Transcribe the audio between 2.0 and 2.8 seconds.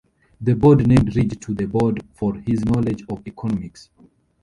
for his